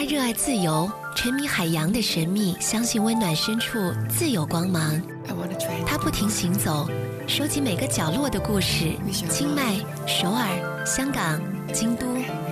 [0.00, 4.98] 他热爱自由，沉迷海洋的神秘，相信温暖深处自有光芒。
[5.86, 6.88] 他不停行走，
[7.26, 8.94] 收集每个角落的故事。
[9.28, 9.76] 清迈、
[10.06, 11.38] 首尔、香港、
[11.70, 12.06] 京都、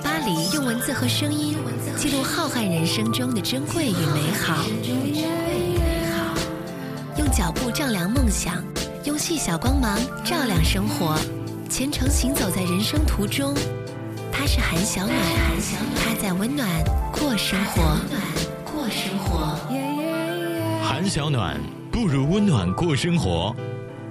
[0.04, 1.56] 巴黎，用文字和声音
[1.96, 4.66] 记录浩瀚人生中的珍贵与美好。
[7.16, 8.62] 用脚步丈量梦想，
[9.04, 11.18] 用细小光芒照亮生活。
[11.70, 13.54] 虔诚行走在人生途中，
[14.38, 15.16] 他是韩小暖，
[15.96, 16.68] 他在温暖
[17.10, 17.98] 过生活。
[18.64, 19.58] 过生活。
[20.80, 23.52] 韩小暖不如温暖过生活。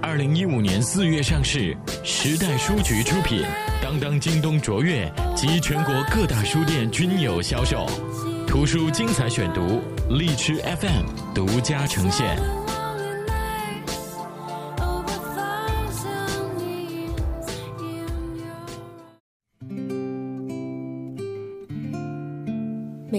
[0.02, 3.42] 二零一五年四月上市，时代书局出品，
[3.82, 7.86] 当当、京东、卓越及全国各大书店均有销售。
[8.46, 12.36] 图书精彩选读，荔枝 FM 独家呈现。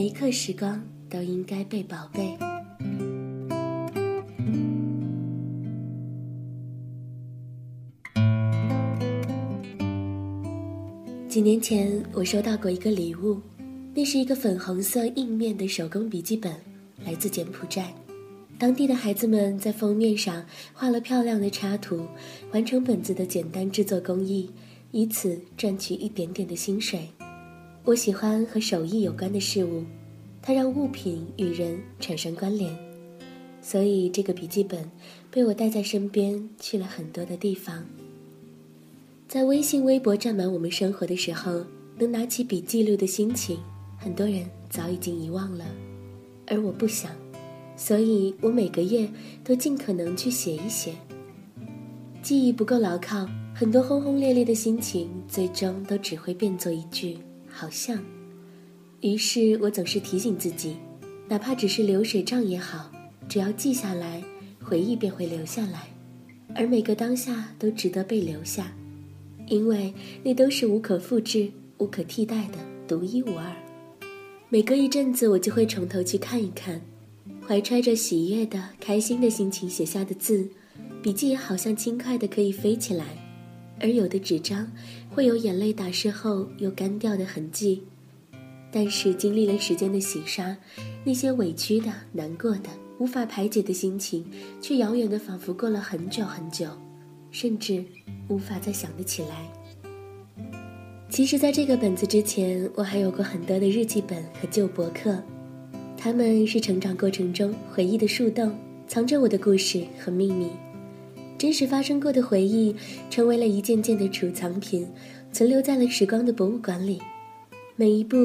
[0.09, 2.36] 一刻时光都应该被宝贝。
[11.27, 13.40] 几年前，我收到过一个礼物，
[13.93, 16.52] 那是一个粉红色硬面的手工笔记本，
[17.05, 17.93] 来自柬埔寨。
[18.57, 20.43] 当地的孩子们在封面上
[20.74, 22.04] 画了漂亮的插图，
[22.52, 24.49] 完成本子的简单制作工艺，
[24.90, 27.07] 以此赚取一点点的薪水。
[27.85, 29.84] 我喜欢和手艺有关的事物，
[30.41, 32.76] 它让物品与人产生关联，
[33.62, 34.90] 所以这个笔记本
[35.29, 37.85] 被我带在身边去了很多的地方。
[39.27, 41.63] 在微信、微博占满我们生活的时候，
[41.98, 43.59] 能拿起笔记录的心情，
[43.98, 45.65] 很多人早已经遗忘了，
[46.48, 47.12] 而我不想，
[47.76, 49.07] 所以我每个月
[49.43, 50.93] 都尽可能去写一写。
[52.24, 58.03] 记忆不够牢靠，很多轰轰烈烈的心情，最终都只会变作一句“好像”。
[59.02, 60.76] 于是我总是提醒自己，
[61.28, 62.92] 哪怕只是流水账也好，
[63.30, 64.22] 只要记下来，
[64.62, 65.88] 回忆便会留下来，
[66.53, 68.74] 而每个当下都值得被留下。
[69.48, 71.50] 因为那都是无可复制、
[71.80, 72.58] 无可替代的
[72.88, 73.56] 独一无二。
[74.50, 76.80] 每隔一阵子，我就会从头去看一看，
[77.48, 80.48] 怀揣着喜悦的、开心的心情写下的字，
[81.02, 83.06] 笔记也好像轻快的可以飞起来。
[83.80, 84.70] 而有的纸张
[85.09, 87.82] 会有眼泪打湿后又干掉的痕迹，
[88.72, 90.56] 但是经历了时间的洗刷，
[91.03, 94.25] 那些委屈的、难过的、无法排解的心情，
[94.62, 96.68] 却遥远的仿佛过了很久很久。
[97.31, 97.85] 甚至
[98.28, 99.47] 无法再想得起来。
[101.09, 105.22] 其实，在这个本子之前，我还有过很多的日记本和旧博客，
[105.96, 110.50] 它们是成长过程中回忆的树洞，藏着我的故事和秘密。
[111.38, 112.75] 真实发生过的回忆，
[113.12, 114.88] 成为了一件件的储藏品，
[115.31, 117.00] 存留在了时光的博物馆里。
[117.75, 118.18] 每一步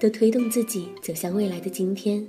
[0.00, 2.26] 都推动自己走向未来的今天，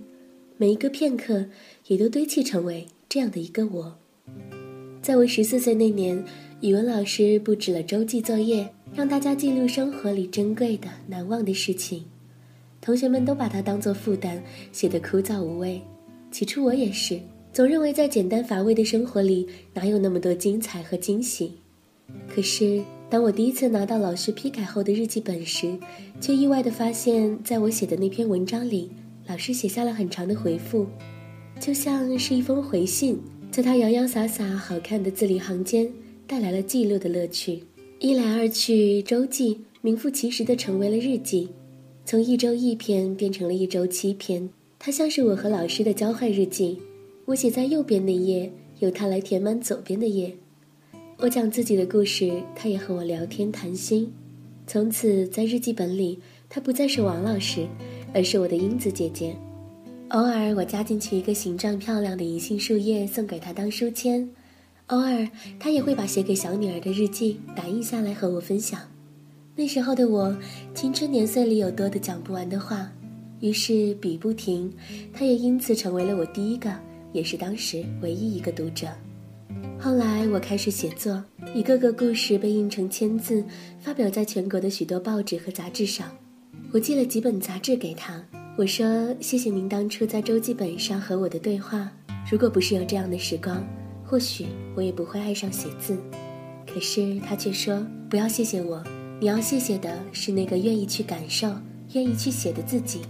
[0.58, 1.46] 每一个片刻
[1.88, 3.98] 也都堆砌成为这样的一个我。
[5.02, 6.22] 在我十四岁那年，
[6.60, 12.04] 语文老师布置了周记作业，让大家记录生活里珍贵的、难忘的事情。
[12.82, 14.44] 同学们都把它当作负担，
[14.74, 15.82] 写得枯燥无味。
[16.30, 17.18] 起初我也是，
[17.54, 21.54] 总认为在简单乏味的生活里，哪有那么多精彩和惊喜。
[22.28, 25.78] 可是，当我第一次拿到老师批改后的日记本时，
[26.22, 28.90] 却意外地发现，在我写的那篇文章里，
[29.28, 30.88] 老师写下了很长的回复，
[31.60, 33.20] 就像是一封回信。
[33.52, 35.92] 在他洋洋洒洒、好看的字里行间，
[36.26, 37.62] 带来了记录的乐趣。
[38.00, 41.50] 一来二去，周记名副其实的成为了日记，
[42.06, 44.50] 从一周一篇变成了一周七篇。
[44.80, 46.80] 它像是我和老师的交换日记，
[47.26, 48.50] 我写在右边那页，
[48.80, 50.34] 由他来填满左边的页。
[51.22, 54.12] 我讲自己的故事，他也和我聊天谈心。
[54.66, 56.18] 从此，在日记本里，
[56.50, 57.68] 他不再是王老师，
[58.12, 59.36] 而是我的英子姐姐。
[60.10, 64.28] 偶尔我加进去一个形状漂亮的银杏树叶送给他当书签，
[64.88, 65.30] 偶尔
[65.60, 68.82] 他也会把写给小女儿的日记打印下来和我分享。
[69.56, 70.36] 那时候的我，
[70.74, 72.92] 青春年岁里有多的讲不完的话，
[73.42, 74.74] 于是笔不停，
[75.14, 76.74] 他也因此成为了我第一个，
[77.14, 78.88] 也是当时唯一一个读者。
[79.80, 83.44] 后来我开始写作，一个个故事被印成签字，
[83.80, 86.08] 发表在全国的许多报纸和杂志上。
[86.72, 88.24] 我寄了几本杂志给他。
[88.58, 91.90] 我说：“谢谢您当初在周记本上和我的对话。
[92.30, 93.66] 如果不是有这样的时光，
[94.06, 94.46] 或许
[94.76, 95.98] 我也不会爱上写字。”
[96.72, 98.84] 可是他却说：“不要谢谢我，
[99.20, 101.50] 你要谢谢的是那个愿意去感受、
[101.94, 103.02] 愿意去写的自己。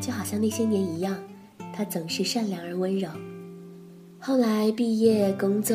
[0.00, 1.16] 就好像那些年一样，
[1.72, 3.08] 他总是善良而温柔。”
[4.22, 5.74] 后来毕业工作，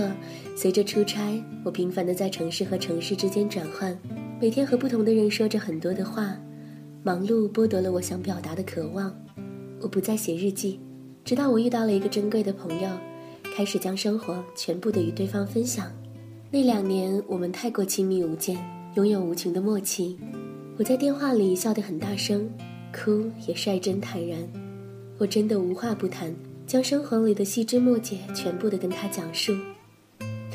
[0.55, 3.97] 随着出差，我频繁地在城市和城市之间转换，
[4.39, 6.37] 每天和不同的人说着很多的话。
[7.01, 9.11] 忙碌剥夺了我想表达的渴望，
[9.81, 10.79] 我不再写日记，
[11.23, 12.87] 直到我遇到了一个珍贵的朋友，
[13.55, 15.91] 开始将生活全部的与对方分享。
[16.51, 18.55] 那两年，我们太过亲密无间，
[18.93, 20.19] 拥有无穷的默契。
[20.77, 22.47] 我在电话里笑得很大声，
[22.93, 24.37] 哭也率真坦然。
[25.17, 26.33] 我真的无话不谈，
[26.67, 29.55] 将生活里的细枝末节全部的跟他讲述。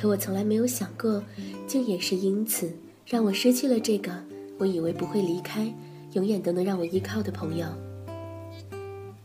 [0.01, 1.23] 可我从来没有想过，
[1.67, 2.73] 竟也是因此
[3.07, 4.13] 让我失去了这个
[4.59, 5.73] 我以为不会离开、
[6.15, 7.67] 永远都能让我依靠的朋友。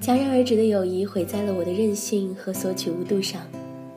[0.02, 3.42] 戛然而止的友谊毁在了我的任性和索取无度上，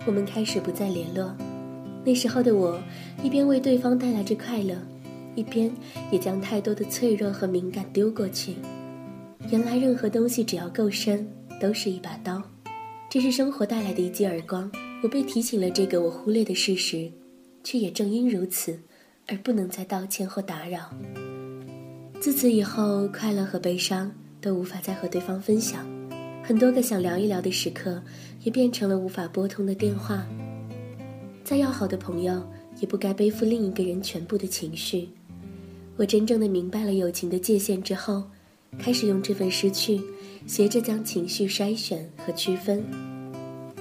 [0.07, 1.35] 我们开始不再联络。
[2.05, 2.81] 那时候的我，
[3.23, 4.75] 一边为对方带来着快乐，
[5.35, 5.71] 一边
[6.11, 8.55] 也将太多的脆弱和敏感丢过去。
[9.51, 11.29] 原来任何东西只要够深，
[11.61, 12.41] 都是一把刀。
[13.11, 14.71] 这是生活带来的一记耳光。
[15.03, 17.11] 我被提醒了这个我忽略的事实，
[17.65, 18.79] 却也正因如此，
[19.27, 20.91] 而不能再道歉或打扰。
[22.21, 24.13] 自此以后，快乐和悲伤
[24.43, 25.87] 都无法再和对方分享，
[26.45, 28.03] 很多个想聊一聊的时刻，
[28.43, 30.27] 也变成了无法拨通的电话。
[31.43, 32.43] 再要好的朋友，
[32.79, 35.09] 也不该背负另一个人全部的情绪。
[35.97, 38.25] 我真正的明白了友情的界限之后，
[38.79, 39.99] 开始用这份失去，
[40.49, 42.83] 学着将情绪筛选和区分。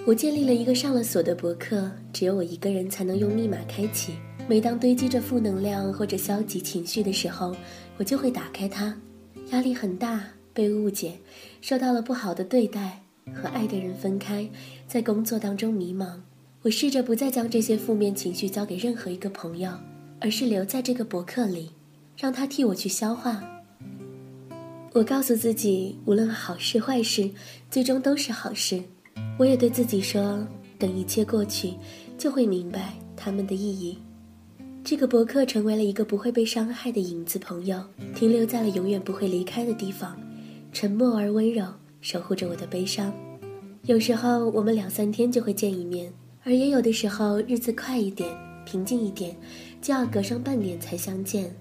[0.05, 4.13] 我建立了一个上了锁的博客，只有我一个人才能用密码开启。
[4.49, 7.55] 每当堆积着负能量或者消极情绪的时候，
[7.97, 8.95] 我就会打开它。
[9.51, 10.21] 压力很大，
[10.53, 11.13] 被误解，
[11.61, 13.01] 受到了不好的对待，
[13.33, 14.49] 和爱的人分开，
[14.87, 16.19] 在工作当中迷茫。
[16.63, 19.71] 我试着不再将这些负面情绪交给任何一个朋友，
[20.19, 21.71] 而是留在这个博客里，
[22.17, 23.56] 让他替我去消化。
[24.93, 27.29] 我告诉自己，无论好事坏事，
[27.69, 28.81] 最终都是好事。
[29.37, 30.45] 我也对自己说，
[30.79, 31.73] 等一切过去，
[32.17, 33.97] 就会明白他们的意义。
[34.83, 37.83] 这个博客成为了一个不会被伤害的影子朋友，
[38.15, 40.19] 停留在了永远不会离开的地方，
[40.71, 41.65] 沉默而温柔，
[42.01, 43.13] 守护着我的悲伤。
[43.83, 46.11] 有时候我们两三天就会见一面，
[46.43, 48.29] 而也有的时候日子快一点，
[48.65, 49.35] 平静一点，
[49.81, 51.53] 就要隔上半年才相见。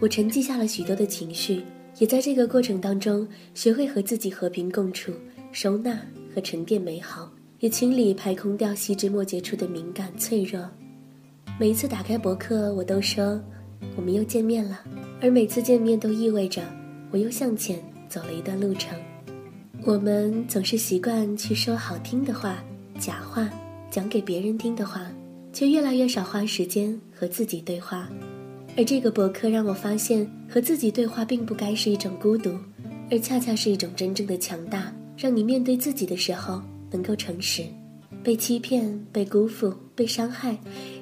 [0.00, 1.62] 我沉寂下了许多的情绪，
[1.98, 5.12] 也在这个过程当中学会和自己和平共处，
[5.52, 5.98] 收纳。
[6.34, 7.30] 和沉淀美好，
[7.60, 10.68] 也清理排空掉细枝末节处的敏感脆弱。
[11.60, 13.40] 每一次打开博客，我都说
[13.94, 14.80] 我们又见面了，
[15.22, 16.60] 而每次见面都意味着
[17.12, 18.98] 我又向前走了一段路程。
[19.84, 22.64] 我们总是习惯去说好听的话、
[22.98, 23.48] 假话，
[23.92, 25.06] 讲给别人听的话，
[25.52, 28.08] 却越来越少花时间和自己对话。
[28.76, 32.50] 而这个博客让我发现，和自己对话并不该是一种孤独，
[33.10, 34.92] 而恰恰是一种真正的强大。
[35.16, 36.60] 让你面对自己的时候
[36.90, 37.64] 能够诚实，
[38.24, 40.58] 被欺骗、被辜负、被伤害，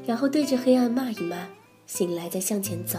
[0.06, 1.48] 然后对着黑暗骂一骂，
[1.86, 2.98] 醒来再向前走，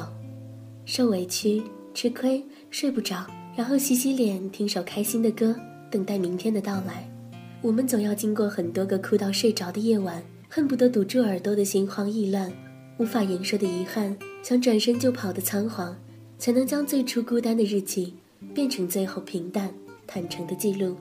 [0.85, 1.61] 受委屈、
[1.93, 5.55] 吃亏、睡不着，然后洗洗脸，听首开心的歌，
[5.91, 7.07] 等待明天的到来。
[7.61, 12.51] 我们总要经过很多个哭到睡着的夜晚，恨不得堵住耳朵的心慌意乱，
[12.97, 15.95] 无法言说的遗憾，想转身就跑的仓皇，
[16.37, 18.13] 才能将最初孤单的日记
[18.53, 19.73] 变成最后平淡。
[20.05, 20.95] 坦诚的记录。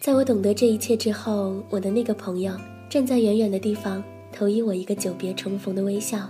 [0.00, 2.52] 在我懂得这一切之后，我的那个朋友
[2.88, 4.02] 站在远远的地方，
[4.32, 6.28] 投以我一个久别重逢的微笑。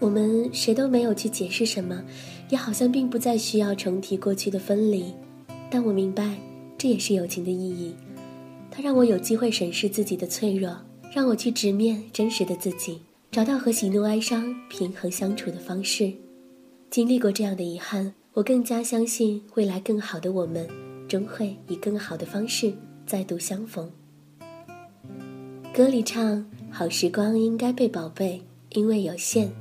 [0.00, 2.04] 我们谁都没有去解释什么，
[2.50, 5.14] 也好像并不再需要重提过去的分离。
[5.70, 6.36] 但我明白，
[6.76, 7.94] 这也是友情的意义。
[8.70, 10.76] 它让我有机会审视自己的脆弱，
[11.14, 13.00] 让我去直面真实的自己，
[13.36, 16.10] 找到和喜怒哀伤平衡相处的方式。
[16.88, 20.66] 经历过这样的遗憾，我更加相信未来更好的我们。
[21.06, 22.72] 终会以更好的方式
[23.04, 23.92] 再度相逢。
[25.74, 28.40] 歌里唱：“好时光应该被宝贝，
[28.70, 29.52] 因为有限。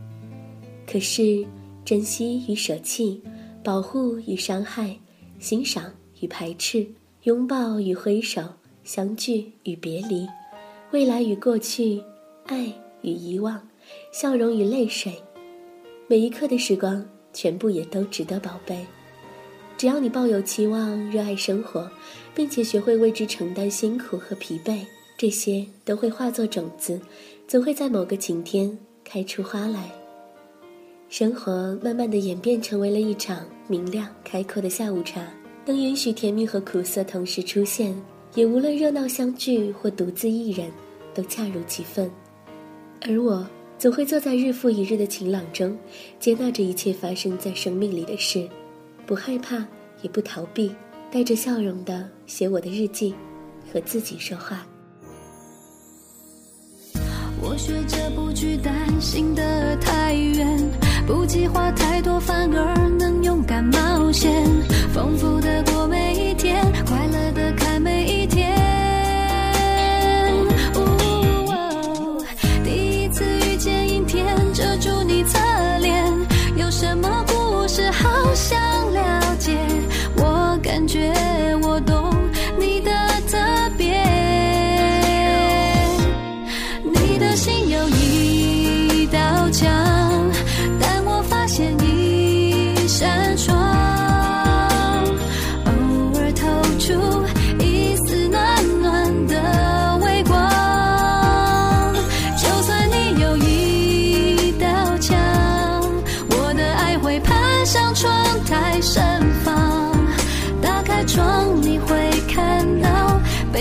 [0.87, 1.45] 可是，
[1.83, 3.21] 珍惜与舍弃，
[3.61, 4.97] 保护与伤害，
[5.37, 5.91] 欣赏
[6.21, 6.87] 与排斥，
[7.23, 8.41] 拥抱与挥手，
[8.85, 10.25] 相聚与别离，
[10.91, 12.01] 未来与过去，
[12.45, 12.73] 爱
[13.05, 13.61] 与遗忘，
[14.11, 15.13] 笑容与泪水，
[16.07, 18.83] 每一刻的时光，全部也都值得宝贝。”
[19.77, 21.87] 只要你抱有期望，热爱生活，
[22.33, 24.79] 并且学会为之承担辛苦和疲惫，
[25.17, 26.99] 这些都会化作种子，
[27.47, 29.91] 总会在某个晴天开出花来。
[31.09, 35.21] 生活慢慢的演变成为了一场明亮开阔的下午茶，
[35.65, 37.95] 能允许甜蜜和苦涩同时出现，
[38.33, 40.71] 也无论热闹相聚或独自一人，
[41.13, 42.09] 都恰如其分。
[43.01, 43.45] 而我
[43.77, 45.77] 总会坐在日复一日的晴朗中，
[46.19, 48.47] 接纳着一切发生在生命里的事。
[49.05, 49.57] 不害怕，
[50.01, 50.73] 也不逃避，
[51.11, 53.13] 带着笑容的写我的日记，
[53.71, 54.65] 和自己说话。
[57.41, 60.71] 我学着不去担心的太远，
[61.05, 64.43] 不计划太多，反而能勇敢冒险，
[64.91, 66.04] 丰富的过每
[80.95, 81.44] 觉，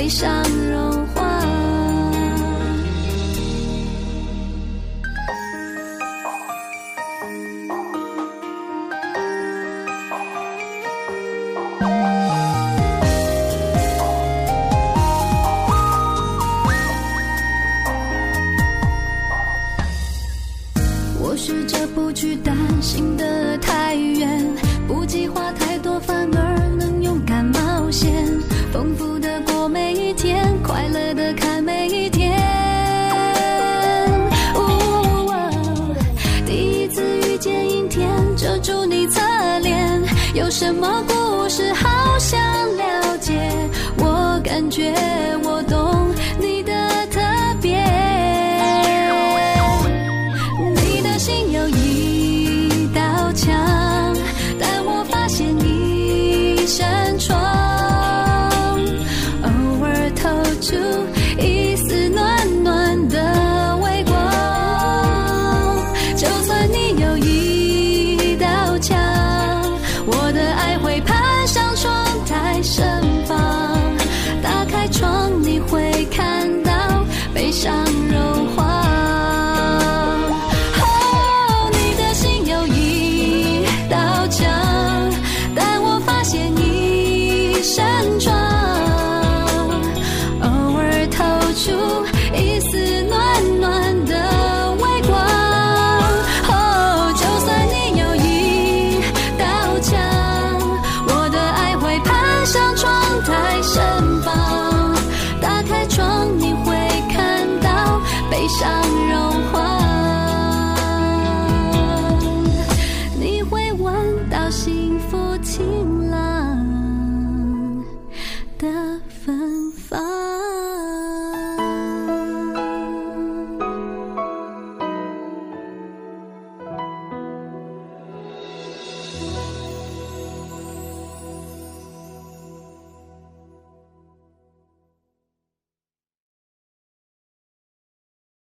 [0.05, 0.29] 你笑
[0.71, 1.04] 容。
[41.45, 42.41] 不是好想
[42.75, 43.35] 了解
[43.99, 44.95] 我感觉